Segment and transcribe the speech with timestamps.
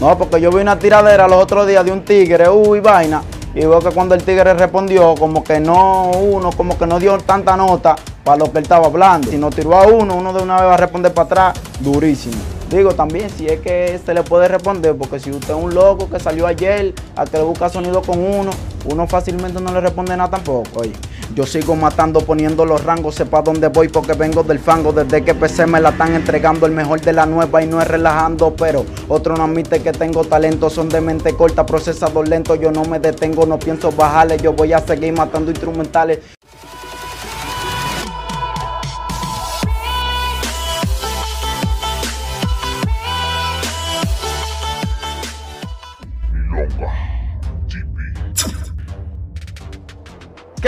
[0.00, 3.22] No, porque yo vi una tiradera los otros días de un tigre, uy, vaina.
[3.54, 7.18] Y veo que cuando el tigre respondió, como que no, uno, como que no dio
[7.18, 9.30] tanta nota para lo que él estaba hablando.
[9.30, 12.36] Si no tiró a uno, uno de una vez va a responder para atrás, durísimo.
[12.70, 16.08] Digo también, si es que se le puede responder, porque si usted es un loco
[16.08, 18.52] que salió ayer a que le busca sonido con uno,
[18.86, 20.80] uno fácilmente no le responde nada tampoco.
[20.80, 20.92] Oye,
[21.34, 24.92] yo sigo matando, poniendo los rangos, sepa dónde voy porque vengo del fango.
[24.92, 27.86] Desde que PC me la están entregando, el mejor de la nueva y no es
[27.86, 28.54] relajando.
[28.56, 32.56] Pero otro no admite que tengo talento, son de mente corta, procesador lento.
[32.56, 36.18] Yo no me detengo, no pienso bajarle, yo voy a seguir matando instrumentales.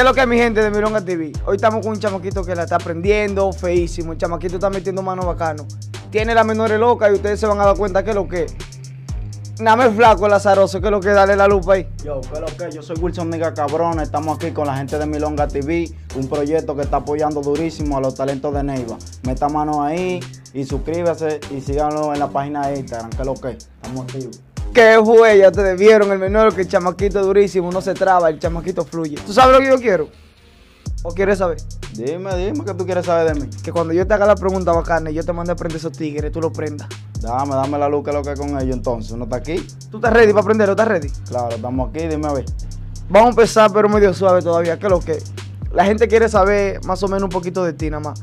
[0.02, 1.33] Es lo que es mi gente de Milonga TV?
[1.47, 4.10] Hoy estamos con un chamaquito que la está aprendiendo feísimo.
[4.10, 5.65] El chamaquito está metiendo mano bacano.
[6.10, 8.46] Tiene la menor loca y ustedes se van a dar cuenta que es lo que.
[9.60, 11.87] Nada más flaco, el azaroso, que es lo que dale la lupa ahí.
[12.05, 12.74] Yo, ¿qué es lo que?
[12.74, 16.74] Yo soy Wilson Niga Cabrón, estamos aquí con la gente de Milonga TV, un proyecto
[16.74, 18.96] que está apoyando durísimo a los talentos de Neiva.
[19.23, 20.18] Meta mano ahí
[20.52, 23.51] y suscríbase y síganlo en la página de Instagram, ¿qué es lo que?
[23.51, 24.52] Estamos activos.
[24.73, 25.38] ¿Qué fue?
[25.38, 28.84] Ya te vieron el menor que el chamaquito es durísimo, no se traba, el chamaquito
[28.84, 29.16] fluye.
[29.16, 30.09] ¿Tú sabes lo que yo quiero?
[31.02, 31.59] ¿O quieres saber?
[31.92, 33.50] Dime, dime, ¿qué tú quieres saber de mí?
[33.62, 35.93] Que cuando yo te haga la pregunta bacana y yo te mande a prender esos
[35.93, 36.88] tigres, tú lo prendas.
[37.20, 39.12] Dame, dame la luz, ¿qué es lo que es con ellos entonces?
[39.12, 39.66] ¿Uno está aquí?
[39.90, 40.73] ¿Tú estás ready para aprenderlo?
[40.73, 41.09] ¿Estás ready?
[41.28, 42.45] Claro, estamos aquí, dime a ver.
[43.10, 44.78] Vamos a empezar, pero medio suave todavía.
[44.78, 45.18] ¿Qué es lo que?
[45.73, 48.23] La gente quiere saber más o menos un poquito de ti, nada más.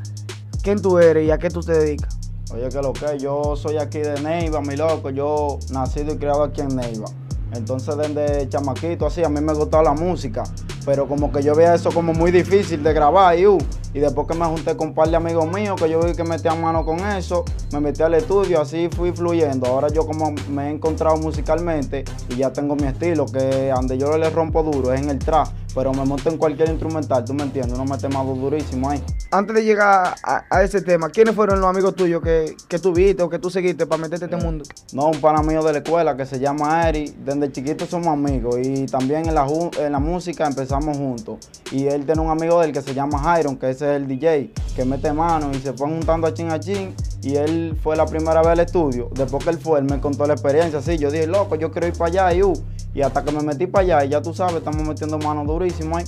[0.64, 2.19] ¿Quién tú eres y a qué tú te dedicas?
[2.52, 5.12] Oye, que lo que yo soy aquí de Neiva, mi loco.
[5.12, 7.06] Yo nacido y criado aquí en Neiva.
[7.54, 10.44] Entonces, desde chamaquito, así, a mí me gustaba la música.
[10.84, 13.58] Pero como que yo veía eso como muy difícil de grabar y, uh,
[13.94, 16.24] y después que me junté con un par de amigos míos que yo vi que
[16.24, 19.68] metían mano con eso, me metí al estudio, así fui fluyendo.
[19.68, 24.18] Ahora yo como me he encontrado musicalmente y ya tengo mi estilo, que donde yo
[24.18, 27.44] le rompo duro es en el trap, pero me monto en cualquier instrumental, ¿tú me
[27.44, 27.74] entiendes?
[27.74, 29.04] Uno mete más durísimo ahí.
[29.32, 32.94] Antes de llegar a, a ese tema, ¿quiénes fueron los amigos tuyos que, que tú
[32.94, 34.66] viste o que tú seguiste para meterte en este mundo?
[34.94, 37.14] No, un pana mío de la escuela que se llama Eri.
[37.24, 39.48] Desde chiquito somos amigos y también en la,
[39.80, 41.38] en la música empezamos juntos.
[41.72, 44.08] Y él tiene un amigo de él que se llama Jairon, que ese es el
[44.08, 46.96] DJ, que mete mano y se fue juntando a chin a chin.
[47.22, 49.10] Y él fue la primera vez al estudio.
[49.14, 50.80] Después que él fue, él me contó la experiencia.
[50.80, 52.34] Así, yo dije, loco, yo quiero ir para allá.
[52.34, 52.54] Y, uh,
[52.94, 55.98] y hasta que me metí para allá, y ya tú sabes, estamos metiendo mano durísimo
[55.98, 56.06] ahí.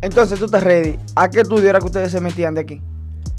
[0.00, 0.98] Entonces tú estás ready.
[1.14, 2.82] ¿A qué estudio era que ustedes se metían de aquí?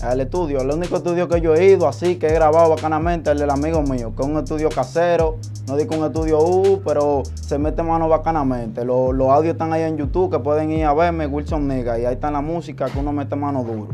[0.01, 3.37] Al estudio, el único estudio que yo he ido así, que he grabado bacanamente, el
[3.37, 5.37] del amigo mío, que es un estudio casero,
[5.67, 8.83] no digo un estudio U, pero se mete mano bacanamente.
[8.83, 12.05] Los, los audios están ahí en YouTube, que pueden ir a verme, Wilson Nigga, y
[12.05, 13.89] ahí está la música que uno mete mano duro.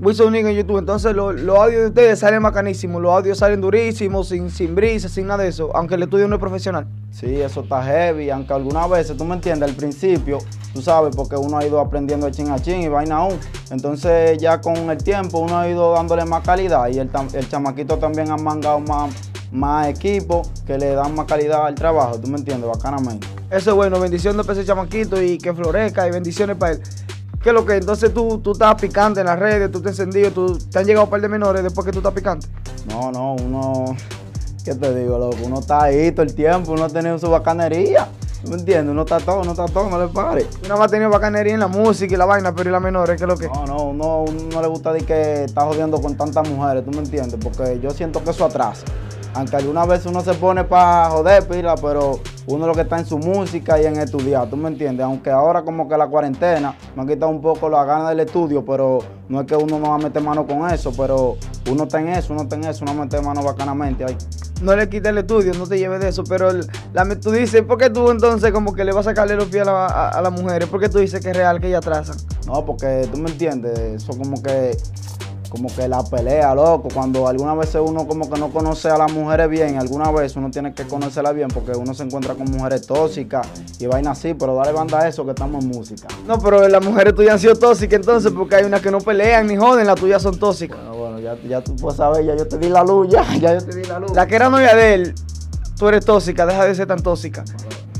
[0.00, 0.78] Wilson Nick en YouTube.
[0.78, 3.00] Entonces lo- los audios de ustedes salen bacanísimos.
[3.00, 5.70] Los audios salen durísimos, sin, sin brisa, sin nada de eso.
[5.76, 6.88] Aunque el estudio no es profesional.
[7.12, 10.38] Sí, eso está heavy, aunque algunas veces, tú me entiendes, al principio,
[10.72, 13.38] tú sabes, porque uno ha ido aprendiendo de chin a chin y vaina aún.
[13.70, 17.98] Entonces ya con el tiempo uno ha ido dándole más calidad y el, el chamaquito
[17.98, 19.12] también ha mangado más,
[19.50, 23.26] más equipo que le dan más calidad al trabajo, tú me entiendes, bacanamente.
[23.50, 24.00] Eso es bueno.
[24.00, 26.82] Bendición de ese chamaquito y que florezca y bendiciones para él.
[27.42, 27.74] ¿Qué es lo que?
[27.74, 31.04] Entonces tú, tú estás picante en las redes, tú te encendido, tú, te han llegado
[31.04, 32.46] un par de menores después que tú estás picante.
[32.88, 33.96] No, no, uno,
[34.64, 35.36] ¿qué te digo, loco?
[35.42, 38.08] Uno está ahí todo el tiempo, uno tiene su bacanería.
[38.42, 38.90] ¿Tú me entiendes?
[38.90, 40.46] Uno está todo, uno está todo, no le pare.
[40.62, 43.16] Nada más has tenido bacanería en la música y la vaina, pero y la menores,
[43.16, 43.48] ¿qué es lo que?
[43.48, 46.90] No, no, uno, uno no le gusta decir que está jodiendo con tantas mujeres, ¿tú
[46.90, 47.38] me entiendes?
[47.42, 48.84] Porque yo siento que eso atrasa.
[49.34, 53.06] Aunque algunas veces uno se pone para joder, pila, pero uno lo que está en
[53.06, 55.06] su música y en estudiar, ¿tú me entiendes?
[55.06, 58.64] Aunque ahora como que la cuarentena me ha quitado un poco la gana del estudio,
[58.64, 58.98] pero
[59.28, 61.36] no es que uno no va a meter mano con eso, pero
[61.70, 64.16] uno está en eso, uno está en eso, uno mete mano bacanamente ahí.
[64.62, 67.62] No le quites el estudio, no te lleves de eso, pero el- la, tú dices,
[67.62, 70.08] ¿por qué tú entonces como que le vas a sacarle los pies a, la- a-
[70.10, 70.68] a las mujeres?
[70.68, 72.16] ¿Por qué tú dices que es real que ellas atrasan?
[72.46, 74.76] No, porque tú me entiendes, eso como que,
[75.50, 76.88] como que la pelea, loco.
[76.94, 80.50] Cuando algunas veces uno como que no conoce a las mujeres bien, algunas veces uno
[80.50, 83.46] tiene que conocerlas bien porque uno se encuentra con mujeres tóxicas
[83.78, 86.08] y vaina así, pero dale banda a eso que estamos en música.
[86.26, 89.46] No, pero las mujeres tuyas han sido tóxicas entonces, porque hay unas que no pelean
[89.46, 90.78] ni joden, las tuyas son tóxicas.
[90.78, 90.91] Bueno,
[91.22, 93.76] ya, ya tú puedes saber, ya yo te di la luz, ya, ya yo te
[93.76, 94.12] di la luz.
[94.12, 95.14] La que era novia de él,
[95.78, 97.44] tú eres tóxica, deja de ser tan tóxica.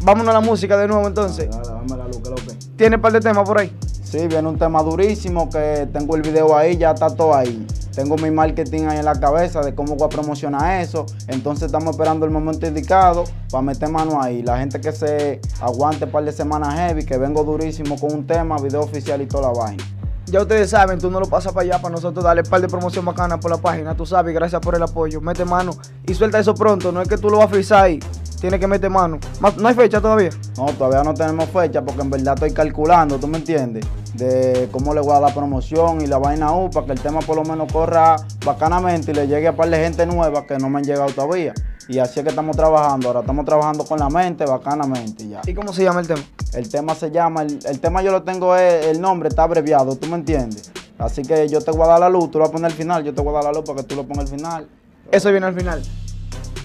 [0.03, 1.49] Vámonos a la música de nuevo entonces.
[1.49, 2.55] Dale, dame la luz, que lo que.
[2.77, 3.73] ¿Tiene un par de temas por ahí?
[4.03, 7.67] Sí, viene un tema durísimo que tengo el video ahí, ya está todo ahí.
[7.95, 11.07] Tengo mi marketing ahí en la cabeza de cómo voy a promocionar eso.
[11.29, 14.43] Entonces estamos esperando el momento indicado para meter mano ahí.
[14.43, 18.27] La gente que se aguante un par de semanas heavy, que vengo durísimo con un
[18.27, 19.85] tema, video oficial y toda la vaina.
[20.33, 23.05] Ya ustedes saben, tú no lo pasas para allá para nosotros darle par de promoción
[23.05, 25.21] bacana por la página, tú sabes, gracias por el apoyo.
[25.21, 25.73] Mete mano
[26.07, 28.01] y suelta eso pronto, no es que tú lo vas a frizar ahí.
[28.41, 29.19] tiene que meter mano.
[29.59, 30.31] ¿No hay fecha todavía?
[30.57, 33.85] No, todavía no tenemos fecha porque en verdad estoy calculando, ¿tú me entiendes?
[34.15, 37.01] De cómo le voy a dar la promoción y la vaina U para que el
[37.03, 40.57] tema por lo menos corra bacanamente y le llegue a par de gente nueva que
[40.57, 41.53] no me han llegado todavía.
[41.89, 43.09] Y así es que estamos trabajando.
[43.09, 45.41] Ahora estamos trabajando con la mente, bacanamente ya.
[45.47, 46.23] ¿Y cómo se llama el tema?
[46.55, 49.97] El tema se llama, el, el tema yo lo tengo, es- el nombre está abreviado,
[49.97, 50.71] ¿tú me entiendes?
[50.99, 52.77] Así que yo te voy a dar la luz, tú lo vas a poner al
[52.77, 54.69] final, yo te voy a dar la luz para que tú lo pongas al final.
[55.11, 55.83] Eso viene al final.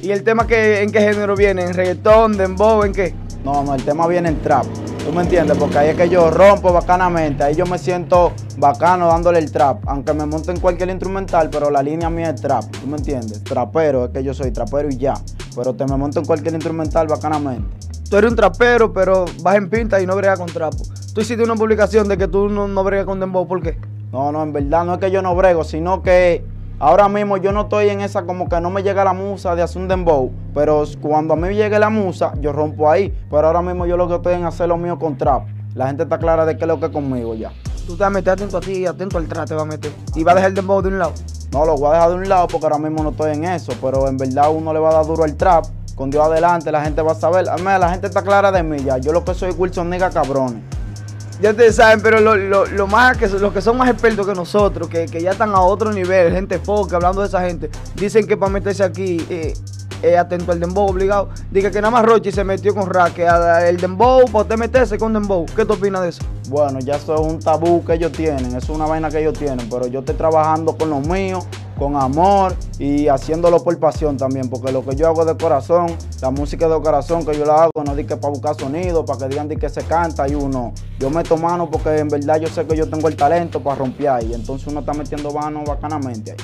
[0.02, 1.64] ¿Y el tema que, en qué género viene?
[1.64, 3.16] ¿En reggaetón, dembow, en qué?
[3.44, 4.66] No, no, el tema viene en trap.
[5.08, 5.58] ¿Tú me entiendes?
[5.58, 7.42] Porque ahí es que yo rompo bacanamente.
[7.42, 9.88] Ahí yo me siento bacano dándole el trap.
[9.88, 12.66] Aunque me monte en cualquier instrumental, pero la línea mía es trap.
[12.66, 13.42] ¿Tú me entiendes?
[13.42, 15.14] Trapero, es que yo soy trapero y ya.
[15.56, 17.70] Pero te me monto en cualquier instrumental bacanamente.
[18.10, 20.84] Tú eres un trapero, pero vas en pinta y no bregas con trapo.
[21.14, 23.80] Tú hiciste una publicación de que tú no, no bregas con dembow, ¿por qué?
[24.12, 26.44] No, no, en verdad no es que yo no brego, sino que
[26.80, 29.62] ahora mismo yo no estoy en esa como que no me llega la musa de
[29.62, 30.32] hacer un dembow.
[30.54, 33.14] Pero cuando a mí llegue la musa, yo rompo ahí.
[33.30, 35.44] Pero ahora mismo yo lo que estoy en hacer lo mío con trap.
[35.76, 37.52] La gente está clara de qué es lo que es conmigo ya.
[37.86, 39.92] Tú te vas a meter atento a ti, atento al trate, te vas a meter.
[40.16, 41.14] Y vas a dejar el dembow de un lado.
[41.52, 43.74] No, lo voy a dejar de un lado porque ahora mismo no estoy en eso,
[43.82, 45.66] pero en verdad uno le va a dar duro al trap.
[45.96, 47.50] Con Dios adelante, la gente va a saber.
[47.50, 49.00] Además, la gente está clara de mí ya.
[49.00, 50.62] Yo lo que soy Wilson Nigga cabrones.
[51.40, 54.34] Ya ustedes saben, pero lo, lo- lo más que, los que son más expertos que
[54.34, 58.26] nosotros, que, que ya están a otro nivel, gente foca, hablando de esa gente, dicen
[58.26, 59.54] que para meterse aquí, eh,
[60.02, 61.30] eh, atento al dembow obligado.
[61.52, 64.58] Diga que nada más Rochi se metió con Rack, que a- el dembow, para usted
[64.58, 65.46] meterse con dembow.
[65.56, 66.22] ¿Qué tú opinas de eso?
[66.50, 69.70] Bueno, ya eso es un tabú que ellos tienen, es una vaina que ellos tienen,
[69.70, 71.40] pero yo estoy trabajando con lo mío,
[71.78, 76.32] con amor y haciéndolo por pasión también, porque lo que yo hago de corazón, la
[76.32, 79.28] música de corazón que yo la hago, no di que para buscar sonido, para que
[79.30, 82.66] digan di que se canta y uno, yo meto mano porque en verdad yo sé
[82.66, 86.38] que yo tengo el talento para romper ahí, entonces uno está metiendo mano bacanamente ahí.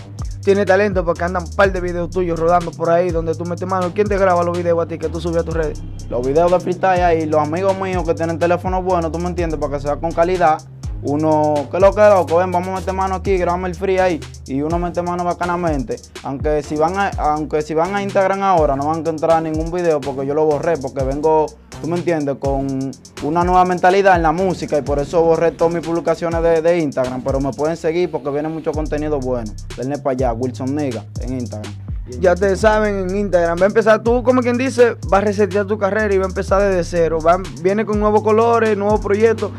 [0.44, 3.66] Tiene talento porque andan un par de videos tuyos rodando por ahí donde tú metes
[3.66, 3.92] mano.
[3.96, 5.82] ¿Quién te graba los videos a ti que tú subes a tus redes?
[6.10, 9.58] Los videos de freestyle ahí, los amigos míos que tienen teléfonos buenos, tú me entiendes,
[9.58, 10.62] para que sea con calidad.
[11.06, 14.20] Uno, que lo que loco, ven, vamos a meter mano aquí, grabamos el free ahí.
[14.46, 15.98] Y uno mete mano bacanamente.
[16.24, 19.72] Aunque si van a, aunque si van a Instagram ahora, no van a encontrar ningún
[19.72, 21.48] video porque yo lo borré, porque vengo,
[21.82, 22.92] tú me entiendes, con
[23.24, 26.80] una nueva mentalidad en la música y por eso borré todas mis publicaciones de, de
[26.80, 27.22] Instagram.
[27.22, 29.52] Pero me pueden seguir porque viene mucho contenido bueno.
[29.76, 31.74] Denle para allá, Wilson Nega, en Instagram.
[32.20, 35.66] Ya ustedes saben, en Instagram va a empezar tú, como quien dice, va a resetear
[35.66, 37.20] tu carrera y va a empezar desde cero.
[37.26, 39.52] Va- viene con nuevos colores, nuevos proyectos.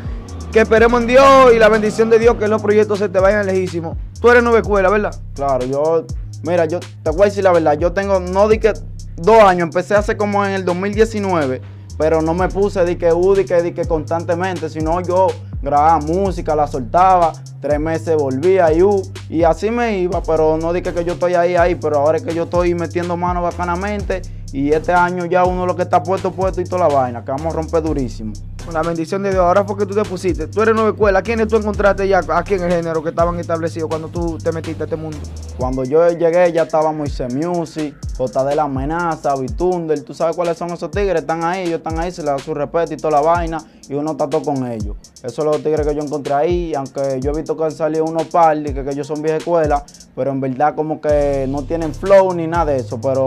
[0.55, 3.45] Que esperemos en Dios y la bendición de Dios que los proyectos se te vayan
[3.45, 3.97] lejísimos.
[4.21, 5.13] Tú eres nueva escuela, ¿verdad?
[5.33, 6.05] Claro, yo,
[6.43, 8.71] mira, yo te voy a decir la verdad, yo tengo, no di que
[9.17, 11.61] dos años, empecé hace como en el 2019,
[11.97, 15.27] pero no me puse di que, uh, di que, di que constantemente, sino yo
[15.61, 20.71] grababa música, la soltaba, tres meses volvía y, uh, y así me iba, pero no
[20.71, 23.41] di que, que yo estoy ahí, ahí, pero ahora es que yo estoy metiendo mano
[23.41, 24.21] bacanamente
[24.53, 27.31] y este año ya uno lo que está puesto, puesto y toda la vaina, que
[27.31, 28.31] vamos a romper durísimo.
[28.71, 29.41] La bendición de Dios.
[29.41, 30.47] Ahora fue que tú te pusiste.
[30.47, 31.21] Tú eres nueva escuela.
[31.21, 34.83] ¿Quiénes tú encontraste ya aquí en el género que estaban establecidos cuando tú te metiste
[34.83, 35.17] a este mundo?
[35.57, 40.57] Cuando yo llegué ya estaba Moise Music, J de la Amenaza, Bitundel, tú sabes cuáles
[40.57, 43.11] son esos tigres, están ahí, ellos están ahí, se les da su respeto y toda
[43.11, 44.97] la vaina, y uno trató con ellos.
[45.17, 48.03] Esos son los tigres que yo encontré ahí, aunque yo he visto que han salido
[48.03, 51.93] unos par, que, que ellos son vieja escuela, pero en verdad como que no tienen
[51.93, 53.25] flow ni nada de eso, pero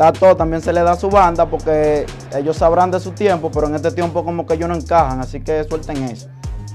[0.00, 3.74] Tato también se le da su banda porque ellos sabrán de su tiempo, pero en
[3.74, 6.26] este tiempo como que ellos no encajan, así que suelten eso.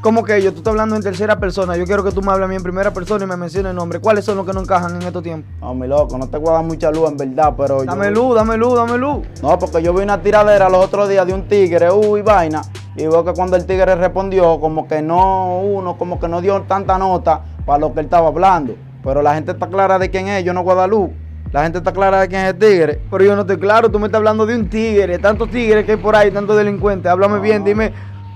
[0.04, 0.52] ¿Cómo que yo?
[0.52, 1.76] Tú estás hablando en tercera persona.
[1.76, 3.76] Yo quiero que tú me hables a mí en primera persona y me menciones el
[3.76, 4.00] nombre.
[4.00, 5.52] ¿Cuáles son los que no encajan en estos tiempos?
[5.60, 8.12] No, mi loco, no te voy a dar mucha luz en verdad, pero yo- Dame
[8.12, 9.26] luz, dame luz, dame luz.
[9.42, 12.62] No, porque yo vi una tiradera los otros días de un tigre, uy, vaina,
[12.96, 16.62] y veo que cuando el tigre respondió, como que no, uno, como que no dio
[16.68, 18.76] tanta nota para lo que él estaba hablando.
[19.04, 21.10] Pero la gente está clara de quién es, yo no voy a dar luz.
[21.56, 23.00] La gente está clara de quién es el tigre.
[23.10, 25.94] Pero yo no estoy claro, tú me estás hablando de un tigre, tantos tigres que
[25.94, 27.10] hay por ahí, tantos delincuentes.
[27.10, 27.42] Háblame No.
[27.42, 27.94] bien, dime,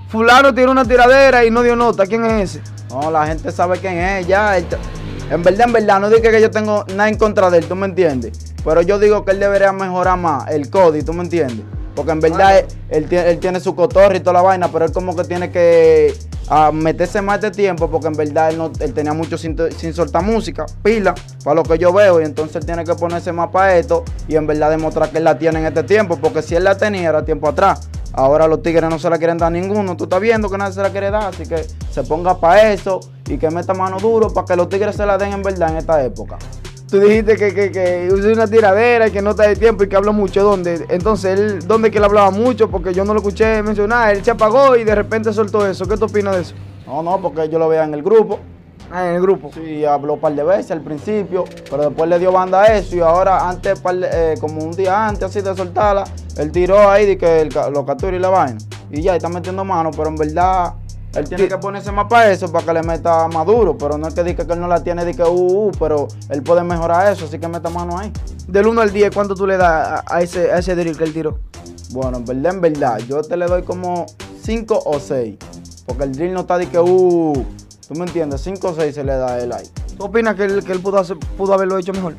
[0.07, 2.61] fulano tiene una tiradera y no dio nota, ¿quién es ese?
[2.89, 4.57] No, la gente sabe quién es, ya.
[4.57, 7.75] En verdad, en verdad, no digo que yo tengo nada en contra de él, ¿tú
[7.75, 8.55] me entiendes?
[8.63, 11.65] Pero yo digo que él debería mejorar más el código, ¿tú me entiendes?
[11.95, 14.85] Porque en verdad él, él tiene, él tiene su cotorra y toda la vaina, pero
[14.85, 16.13] él como que tiene que
[16.49, 19.93] ah, meterse más de tiempo porque en verdad él, no, él tenía mucho sin, sin
[19.93, 23.49] soltar música, pila, para lo que yo veo, y entonces él tiene que ponerse más
[23.49, 26.55] para esto y en verdad demostrar que él la tiene en este tiempo, porque si
[26.55, 27.89] él la tenía era tiempo atrás.
[28.11, 29.95] Ahora los tigres no se la quieren dar a ninguno.
[29.95, 31.25] Tú estás viendo que nadie se la quiere dar.
[31.25, 34.95] Así que se ponga para eso y que meta mano duro para que los tigres
[34.95, 36.37] se la den en verdad en esta época.
[36.89, 39.89] Tú dijiste que, que, que usé una tiradera y que no está de tiempo y
[39.89, 40.43] que habla mucho.
[40.43, 40.86] ¿Dónde?
[40.89, 42.69] Entonces, él, ¿dónde que él hablaba mucho?
[42.69, 44.15] Porque yo no lo escuché mencionar.
[44.15, 45.86] Él se apagó y de repente soltó eso.
[45.88, 46.55] ¿Qué tú opinas de eso?
[46.88, 48.39] No, no, porque yo lo veía en el grupo.
[48.91, 49.51] Ah, en el grupo.
[49.53, 52.96] Sí, habló un par de veces al principio, pero después le dio banda a eso
[52.96, 56.05] y ahora antes, par de- eh, como un día antes así de soltarla,
[56.38, 58.58] él tiró ahí de que el lo captura y la vaina.
[58.89, 60.74] Y ya, está metiendo mano, pero en verdad
[61.19, 64.07] él tiene que ponerse más para eso, para que le meta más duro, pero no
[64.07, 65.27] es que diga que él no la tiene de que uh,
[65.67, 68.11] uh, pero él puede mejorar eso, así que meta mano ahí.
[68.47, 71.03] Del 1 al 10, ¿cuánto tú le das a, a ese, a ese drill que
[71.03, 71.39] él tiró?
[71.91, 74.05] Bueno, en verdad, en verdad, yo te le doy como
[74.43, 75.35] 5 o 6,
[75.85, 77.33] porque el drill no está de que uh,
[77.88, 79.65] tú me entiendes, 5 o 6 se le da a él ahí.
[79.97, 82.13] ¿Tú opinas que él, que él pudo, hacer- pudo haberlo hecho mejor?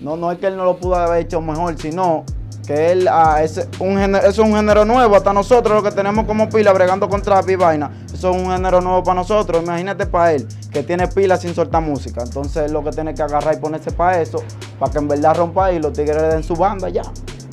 [0.00, 2.24] No, no es que él no lo pudo haber hecho mejor, sino
[2.68, 5.16] que él, ah, ese, un género, eso es un género nuevo.
[5.16, 8.50] Hasta nosotros, lo que tenemos como pila bregando con trap y vaina, eso es un
[8.50, 9.62] género nuevo para nosotros.
[9.62, 12.22] Imagínate para él, que tiene pila sin soltar música.
[12.22, 14.42] Entonces, lo que tiene que agarrar y ponerse para eso,
[14.78, 17.04] para que en verdad rompa y los tigres le den su banda ya.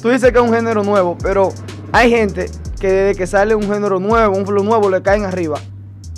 [0.01, 1.47] Tú dices que es un género nuevo, pero
[1.93, 5.59] hay gente que desde que sale un género nuevo, un flow nuevo, le caen arriba.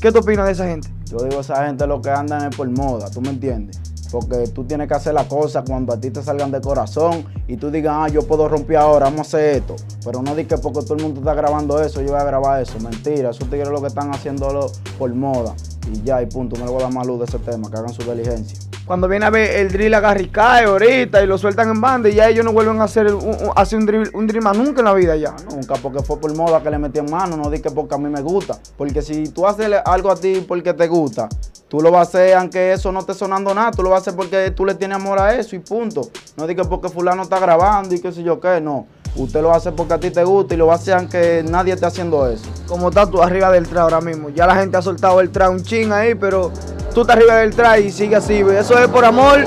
[0.02, 0.90] ¿Qué tú opinas de esa gente?
[1.06, 3.80] Yo digo, esa gente lo que andan es por moda, ¿tú me entiendes?
[4.12, 7.58] Porque tú tienes que hacer las cosas cuando a ti te salgan de corazón y
[7.58, 9.76] tú digas, ah, yo puedo romper ahora, vamos a hacer esto.
[10.04, 12.62] Pero no digas que porque todo el mundo está grabando eso, yo voy a grabar
[12.62, 12.80] eso.
[12.80, 15.54] Mentira, esos tigres lo que están haciéndolo por moda.
[15.94, 17.78] Y ya, y punto, no le voy a dar más luz de ese tema, que
[17.78, 18.60] hagan su diligencia.
[18.86, 22.08] Cuando viene a ver el drill agarra y cae ahorita y lo sueltan en banda
[22.08, 24.58] y ya ellos no vuelven a hacer un, un- hacer un drill, un drill más
[24.58, 25.36] nunca en la vida ya.
[25.50, 27.98] Nunca, porque fue por moda que le metí en mano, no di que porque a
[27.98, 28.58] mí me gusta.
[28.78, 31.28] Porque si tú haces algo a ti porque te gusta,
[31.68, 34.02] tú lo vas a hacer aunque eso no esté sonando nada, tú lo vas a
[34.02, 36.10] hacer porque tú le tienes amor a eso y punto.
[36.38, 38.88] No di que porque fulano está grabando y qué sé yo qué, no.
[39.18, 42.28] Usted lo hace porque a ti te gusta y lo hacer aunque nadie esté haciendo
[42.28, 42.46] eso.
[42.68, 44.30] Como estás tú arriba del track ahora mismo.
[44.30, 46.52] Ya la gente ha soltado el track un chin ahí, pero
[46.94, 48.36] tú estás arriba del track y sigue así.
[48.36, 49.40] Eso es por amor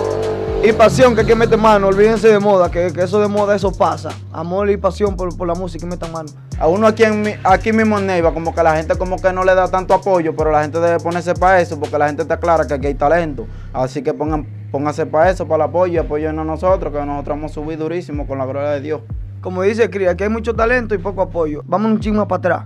[0.63, 1.87] y pasión que hay que meter mano.
[1.87, 4.11] Olvídense de moda, que, que eso de moda eso pasa.
[4.33, 6.29] Amor y pasión por, la música y metan mano.
[6.59, 7.05] A uno aquí,
[7.45, 10.35] aquí mismo en Neiva, como que la gente como que no le da tanto apoyo,
[10.37, 12.95] pero la gente debe ponerse para eso, porque la gente está clara que aquí hay
[12.95, 13.47] talento.
[13.73, 17.39] Así que pongan, pónganse para eso, para el apoyo y apoyen a nosotros, que nosotros
[17.39, 19.01] hemos subido durísimo con la gloria de Dios.
[19.41, 21.63] Como dice Cris, aquí hay mucho talento y poco apoyo.
[21.67, 22.65] Vamos un chin más para atrás.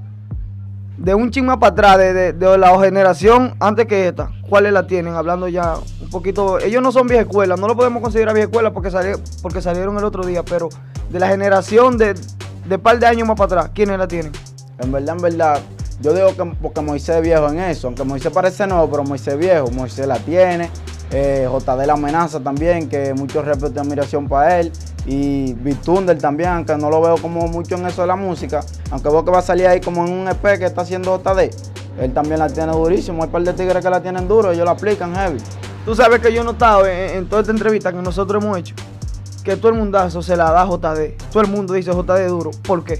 [0.97, 4.73] De un chin más para atrás, de, de- de la generación antes que esta, ¿cuáles
[4.73, 5.15] la tienen?
[5.15, 6.59] Hablando ya un poquito.
[6.61, 9.97] Ellos no son vieja escuela, no lo podemos considerar vieja escuela porque, sali- porque salieron
[9.99, 10.69] el otro día, pero
[11.11, 12.15] de la generación de,
[12.67, 14.33] de par de años más para atrás, ¿quiénes la tienen?
[14.79, 15.61] En verdad, en verdad,
[16.01, 19.35] yo digo que porque Moisés es viejo en eso, aunque Moisés parece nuevo, pero Moisés
[19.35, 20.71] es viejo, Moisés la tiene,
[21.13, 24.73] eh, JD la amenaza también, que mucho respeto y admiración para él,
[25.07, 29.09] y Bitunder también, aunque no lo veo como mucho en eso de la música, aunque
[29.09, 31.51] veo que va a salir ahí como en un EP que está haciendo JD,
[32.01, 34.65] él también la tiene durísimo, hay un par de tigres que la tienen duro, ellos
[34.65, 35.39] la aplican heavy.
[35.85, 38.75] Tú sabes que yo he notado en, en toda esta entrevista que nosotros hemos hecho
[39.45, 41.31] que todo el mundazo se la da JD.
[41.31, 42.51] Todo el mundo dice JD duro.
[42.63, 42.99] ¿Por qué?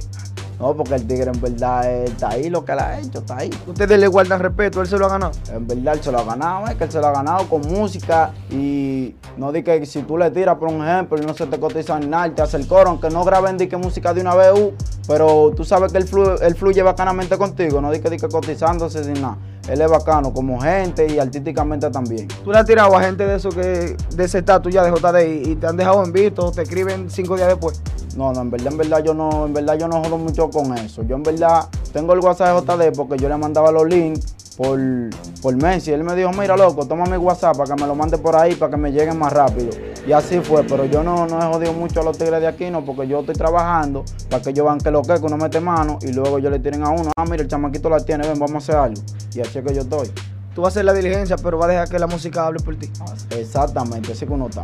[0.59, 3.51] No, porque el tigre en verdad está ahí, lo que la ha hecho, está ahí.
[3.67, 5.33] Ustedes le guardan respeto, él se lo ha ganado.
[5.53, 7.61] En verdad él se lo ha ganado, es que él se lo ha ganado con
[7.63, 11.47] música y no di que si tú le tiras, por un ejemplo, y no se
[11.47, 14.21] te cotiza ni nada, te hace el coro, aunque no graben di que música de
[14.21, 14.73] una vez, uh,
[15.09, 18.29] pero tú sabes que él fluye, él fluye bacanamente contigo, no di que, di que
[18.29, 19.37] cotizándose sin nada.
[19.69, 22.29] Él es bacano como gente y artísticamente también.
[22.45, 25.47] Tú le has tirado a gente de eso que, de ese estatus ya de JD
[25.47, 27.81] y, y te han dejado en visto, te escriben cinco días después.
[28.17, 30.77] No, no, en verdad, en verdad yo no, en verdad yo no jodo mucho con
[30.79, 31.03] eso.
[31.03, 34.79] Yo en verdad tengo el WhatsApp de JD porque yo le mandaba los links por,
[35.43, 35.93] por Messi.
[35.93, 38.55] Él me dijo, mira loco, toma mi WhatsApp para que me lo mande por ahí
[38.55, 39.71] para que me lleguen más rápido.
[40.07, 42.71] Y así fue, pero yo no, no he jodido mucho a los tigres de aquí,
[42.71, 45.61] no, porque yo estoy trabajando para que ellos vean que lo que, que uno mete
[45.61, 48.39] mano y luego yo le tiren a uno, ah, mira, el chamaquito la tiene, ven,
[48.39, 49.03] vamos a hacer algo.
[49.35, 50.11] Y así es que yo estoy.
[50.55, 52.77] Tú vas a hacer la diligencia, pero vas a dejar que la música hable por
[52.77, 52.89] ti.
[53.31, 54.63] Exactamente, así que uno está.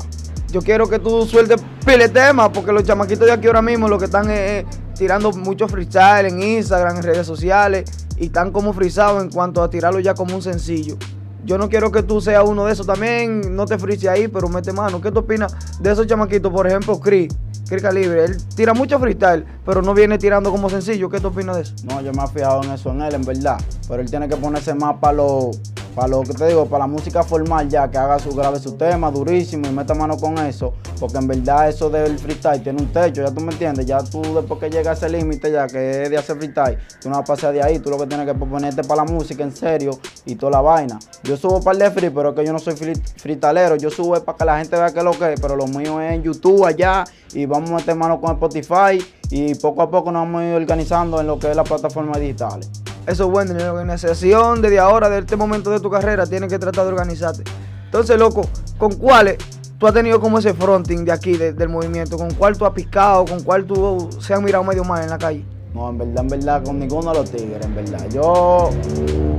[0.50, 3.98] Yo quiero que tú sueltes pile temas, porque los chamaquitos de aquí ahora mismo lo
[3.98, 4.64] que están es
[4.96, 7.84] tirando mucho freestyle en Instagram, en redes sociales,
[8.16, 10.96] y están como frisados en cuanto a tirarlo ya como un sencillo.
[11.44, 14.48] Yo no quiero que tú seas uno de esos también, no te frises ahí, pero
[14.48, 15.00] mete mano.
[15.00, 16.52] ¿Qué tú opinas de esos chamaquitos?
[16.52, 17.32] Por ejemplo, Chris,
[17.68, 21.08] Chris Calibre, él tira mucho freestyle, pero no viene tirando como sencillo.
[21.08, 21.74] ¿Qué tú opinas de eso?
[21.84, 23.58] No, yo me he fijado en eso en él, en verdad.
[23.88, 25.52] Pero él tiene que ponerse más para lo,
[25.94, 28.76] para lo que te digo, para la música formal ya, que haga su, grabe su
[28.76, 30.74] tema durísimo y meta mano con eso.
[30.98, 33.86] Porque en verdad eso del freestyle tiene un techo, ya tú me entiendes.
[33.86, 37.08] Ya tú después que llega a ese límite ya, que es de hacer freestyle, tú
[37.08, 37.78] no vas a pasar de ahí.
[37.78, 40.98] Tú lo que tienes que ponerte para la música en serio y toda la vaina.
[41.24, 43.76] Yo subo un par de free, pero es que yo no soy freestalero.
[43.76, 46.00] Yo subo para que la gente vea que es lo que es, pero lo mío
[46.00, 50.10] es en YouTube allá y vamos a meter mano con Spotify y poco a poco
[50.10, 52.68] nos vamos a ir organizando en lo que es las plataformas digitales.
[53.06, 56.48] Eso es bueno, en la organización desde ahora, de este momento de tu carrera, tienes
[56.50, 57.42] que tratar de organizarte.
[57.86, 58.42] Entonces, loco,
[58.78, 59.38] ¿con cuáles
[59.78, 62.16] tú has tenido como ese fronting de aquí, de- del movimiento?
[62.16, 63.24] ¿Con cuál tú has picado?
[63.24, 65.44] ¿Con cuál tú se has mirado medio mal en la calle?
[65.74, 68.04] No, en verdad, en verdad, con ninguno de los tigres, en verdad.
[68.12, 68.70] Yo,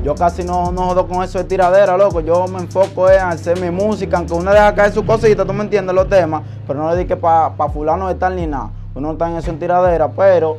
[0.03, 2.21] yo casi no, no jodo con eso de tiradera, loco.
[2.21, 5.63] Yo me enfoco en hacer mi música, aunque uno deja caer su cosita, tú me
[5.63, 8.71] entiendes los temas, pero no le di que para pa fulano de tal ni nada.
[8.95, 10.57] Uno está en eso en tiradera, pero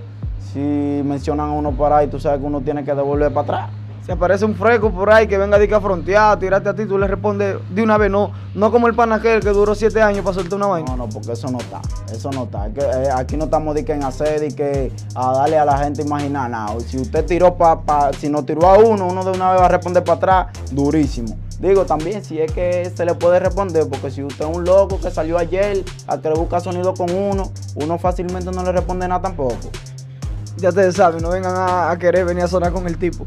[0.53, 0.59] si
[1.05, 3.83] mencionan a uno por ahí, tú sabes que uno tiene que devolver para atrás.
[4.05, 6.99] Si aparece un fresco por ahí que venga a a frontear, tirarte a ti, tú
[6.99, 10.35] le respondes de una vez, no, no como el panaquel que duró siete años para
[10.35, 10.91] soltar una vaina.
[10.91, 11.81] No, no, porque eso no está,
[12.13, 12.67] eso no está.
[12.67, 15.65] Es que, eh, aquí no estamos de que en hacer y que a darle a
[15.65, 16.81] la gente imaginar nada.
[16.81, 19.67] Si usted tiró para, pa, si no tiró a uno, uno de una vez va
[19.67, 21.37] a responder para atrás, durísimo.
[21.61, 24.99] Digo también si es que se le puede responder, porque si usted es un loco
[25.01, 29.07] que salió ayer a que le busca sonido con uno, uno fácilmente no le responde
[29.07, 29.71] nada tampoco.
[30.57, 33.27] Ya ustedes saben, no vengan a, querer venir a sonar con el tipo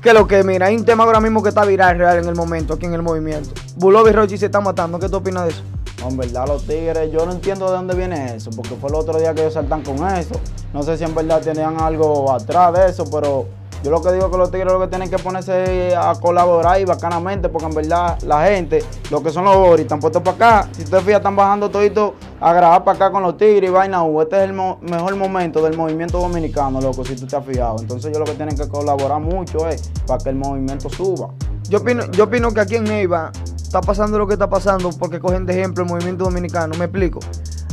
[0.00, 2.34] que lo que, mira, hay un tema ahora mismo que está viral real en el
[2.34, 3.50] momento, aquí en el movimiento.
[3.76, 4.98] Bulov y Rochi se están matando.
[4.98, 5.62] ¿Qué tú opinas de eso?
[6.00, 8.94] No, en verdad, los tigres, yo no entiendo de dónde viene eso, porque fue el
[8.94, 10.40] otro día que ellos saltan con eso.
[10.72, 13.46] No sé si en verdad tenían algo atrás de eso, pero
[13.82, 16.80] yo lo que digo es que los tigres lo que tienen que ponerse a colaborar
[16.80, 20.36] y bacanamente, porque en verdad la gente, lo que son los boris, están puestos para
[20.36, 20.68] acá.
[20.72, 24.02] Si ustedes fijas, están bajando todito a grabar para acá con los tigres y vaina.
[24.22, 27.76] Este es el mejor momento del movimiento dominicano, loco, si tú te has fijado.
[27.80, 31.28] Entonces yo lo que tienen que colaborar mucho es para que el movimiento suba.
[31.68, 35.20] Yo opino, yo opino que aquí en Neiva está pasando lo que está pasando porque
[35.20, 36.74] cogen de ejemplo el movimiento dominicano.
[36.78, 37.20] Me explico.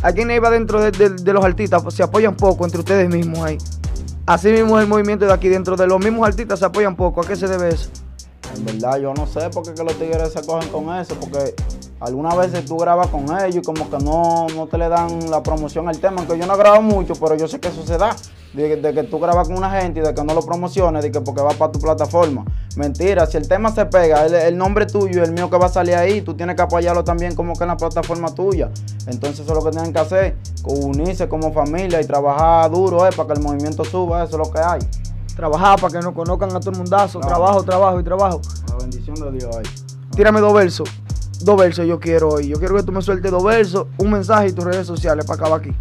[0.04, 3.58] Aquí en Neiva, dentro de, de los artistas, se apoyan poco entre ustedes mismos ahí.
[4.28, 7.22] Así mismo es el movimiento de aquí, dentro de los mismos artistas se apoyan poco.
[7.22, 7.90] ¿A qué se debe eso?
[8.56, 11.56] En verdad, yo no sé por qué que los tigres se cogen con eso, porque
[12.00, 15.42] algunas veces tú grabas con ellos y como que no, no te le dan la
[15.42, 18.16] promoción al tema, aunque yo no grabo mucho, pero yo sé que eso se da
[18.54, 21.22] de, que tú grabas con una gente y de que no lo promociones, de que
[21.22, 22.46] porque va para tu plataforma.
[22.76, 25.70] Mentira, si el tema se pega, el, nombre tuyo y el mío que va a
[25.70, 28.70] salir ahí, tú tienes que apoyarlo también como que en la plataforma tuya.
[29.08, 33.10] Entonces eso es lo que tienen que hacer, unirse como familia y trabajar duro eh,
[33.16, 34.80] para que el movimiento suba, eso es lo que hay.
[35.36, 38.42] Trabajar para que nos conozcan a todo el mundazo, trabajo, trabajo y trabajo.
[38.70, 39.66] La bendición de Dios ahí.
[40.16, 40.90] Tírame dos versos,
[41.42, 42.48] dos versos yo quiero hoy.
[42.48, 45.40] Yo quiero que tú me sueltes dos versos, un mensaje y tus redes sociales para
[45.40, 45.72] acabar aquí.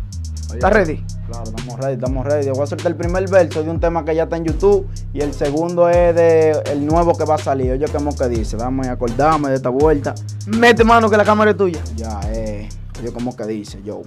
[0.52, 1.04] ¿Estás ready?
[1.26, 2.50] Claro, estamos ready, estamos ready.
[2.50, 5.20] Voy a soltar el primer verso de un tema que ya está en YouTube y
[5.20, 7.72] el segundo es de el nuevo que va a salir.
[7.72, 8.56] Oye, ¿qué que dice?
[8.56, 10.14] Dame acordarme de esta vuelta.
[10.46, 11.80] Mete mano que la cámara es tuya.
[11.96, 12.68] Ya, eh.
[13.00, 14.02] Oye, ¿cómo que dice, yo?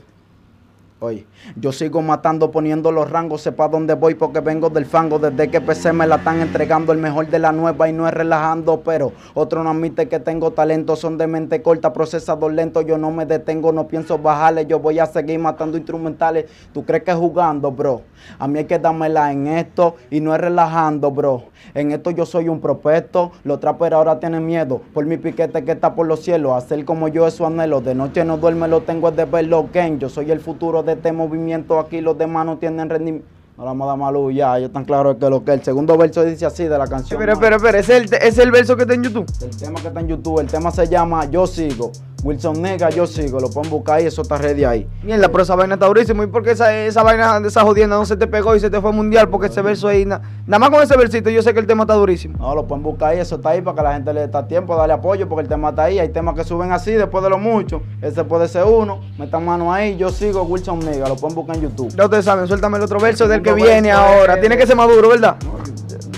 [1.02, 5.18] Oye, yo sigo matando poniendo los rangos, sepa dónde voy porque vengo del fango.
[5.18, 8.14] Desde que PC me la están entregando el mejor de la nueva y no es
[8.14, 8.82] relajando.
[8.82, 12.82] Pero otro no admite que tengo talento, son de mente corta, procesador lento.
[12.82, 14.66] Yo no me detengo, no pienso bajarle.
[14.66, 16.48] Yo voy a seguir matando instrumentales.
[16.74, 18.02] ¿Tú crees que es jugando, bro?
[18.38, 21.44] A mí hay que dármela en esto y no es relajando, bro.
[21.76, 23.32] En esto yo soy un prospecto.
[23.46, 26.62] Los traperos ahora tienen miedo por mi piquete que está por los cielos.
[26.62, 27.80] Hacer como yo eso anhelo.
[27.80, 29.98] De noche no duerme, lo tengo de verlo, Ken.
[29.98, 33.28] Yo soy el futuro de de este movimiento aquí los demás no tienen rendimiento.
[33.58, 35.98] No la vamos a dar malo ya, yo tan claro que lo que el segundo
[35.98, 37.20] verso dice así de la canción.
[37.20, 39.26] Pero, pero, pero, ¿es el, ¿es el verso que está en YouTube?
[39.42, 41.92] El tema que está en YouTube, el tema se llama Yo Sigo.
[42.24, 44.88] Wilson Nega, yo sigo, lo pueden buscar y eso está ready ahí.
[45.04, 46.24] Mierda, pero esa vaina está durísima.
[46.24, 48.70] ¿Y por qué esa, esa vaina de esa jodienda no se te pegó y se
[48.70, 49.30] te fue mundial?
[49.30, 51.94] Porque ese verso ahí, nada más con ese versito, yo sé que el tema está
[51.94, 52.38] durísimo.
[52.38, 54.76] No, lo pueden buscar ahí, eso está ahí para que la gente le dé tiempo,
[54.76, 56.00] darle apoyo, porque el tema está ahí.
[56.00, 57.82] Hay temas que suben así después de lo mucho.
[58.02, 59.02] Ese puede ser uno.
[59.18, 61.94] Metan mano ahí, yo sigo Wilson Nega, lo pueden buscar en YouTube.
[61.96, 64.40] Ya ustedes saben, suéltame el otro verso del que viene ahora.
[64.40, 65.38] Tiene que ser maduro, ¿verdad?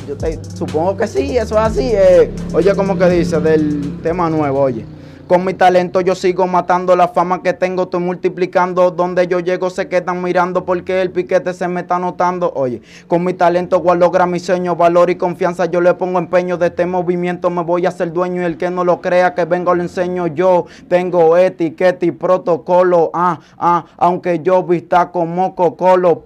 [0.07, 0.15] yo,
[0.55, 1.91] supongo que sí, eso es así.
[1.93, 2.31] Eh.
[2.53, 4.85] Oye, como que dice del tema nuevo, oye.
[5.31, 8.91] Con mi talento yo sigo matando la fama que tengo, estoy multiplicando.
[8.91, 12.51] Donde yo llego se quedan mirando porque el piquete se me está notando.
[12.53, 15.67] Oye, con mi talento guardo mi sueño, valor y confianza.
[15.67, 18.69] Yo le pongo empeño de este movimiento, me voy a ser dueño y el que
[18.69, 20.65] no lo crea que vengo lo enseño yo.
[20.89, 26.25] Tengo etiqueta y protocolo, ah, ah, aunque yo vista como cocolo,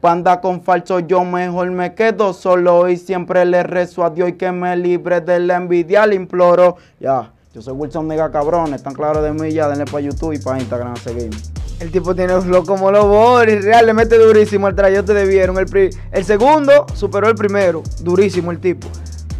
[0.00, 4.32] panda con falso, yo mejor me quedo solo y siempre le rezo a Dios y
[4.32, 7.35] que me libre de la envidia, le imploro, ya.
[7.56, 10.58] Yo soy Wilson Nega Cabrón, están claros de mí ya, denle para YouTube y para
[10.58, 11.38] Instagram a seguirme.
[11.80, 15.24] El tipo tiene un flow como los Boris, real, le mete durísimo al trayote de
[15.24, 15.56] vieron.
[15.56, 18.88] El, el segundo superó el primero, durísimo el tipo.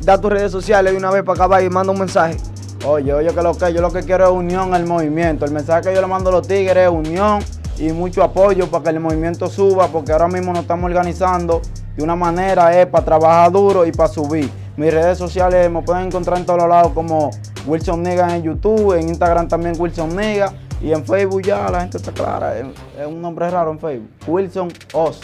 [0.00, 2.38] Da tus redes sociales de una vez para acabar y manda un mensaje.
[2.86, 5.44] Oye, oye, que lo que yo lo que quiero es unión al movimiento.
[5.44, 7.40] El mensaje que yo le mando a los tigres es unión
[7.76, 11.60] y mucho apoyo para que el movimiento suba, porque ahora mismo nos estamos organizando
[11.94, 14.50] de una manera es para trabajar duro y para subir.
[14.78, 17.30] Mis redes sociales me pueden encontrar en todos lados como
[17.66, 21.96] Wilson Nega en YouTube, en Instagram también Wilson Nega y en Facebook ya la gente
[21.96, 22.58] está clara.
[22.58, 22.66] Es,
[23.06, 24.10] un nombre raro en Facebook.
[24.26, 25.20] Wilson Oz.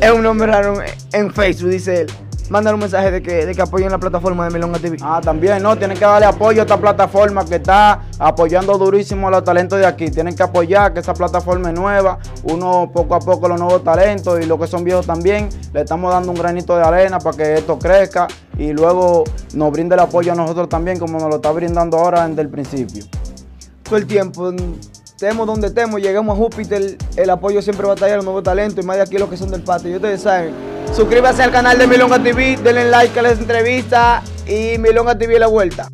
[0.00, 0.78] Es un nombre raro
[1.12, 2.25] en Facebook, dice él.
[2.48, 4.98] Mándale un mensaje de que, de que apoyen la plataforma de Milonga TV.
[5.02, 5.76] Ah, también, ¿no?
[5.76, 9.86] Tienen que darle apoyo a esta plataforma que está apoyando durísimo a los talentos de
[9.86, 10.10] aquí.
[10.10, 12.18] Tienen que apoyar que esa plataforma es nueva.
[12.44, 15.48] Uno poco a poco los nuevos talentos y los que son viejos también.
[15.72, 19.94] Le estamos dando un granito de arena para que esto crezca y luego nos brinde
[19.94, 23.04] el apoyo a nosotros también como nos lo está brindando ahora desde el principio.
[23.82, 24.52] Todo el tiempo,
[25.16, 28.42] estemos donde estemos, llegamos a Júpiter, el apoyo siempre va a estar a los nuevos
[28.42, 29.90] talentos y más de aquí los que son del patio.
[29.90, 30.54] Y ustedes saben,
[30.94, 35.46] suscríbase al canal de Milonga TV, denle like a la entrevista y Milonga TV la
[35.46, 35.88] vuelta.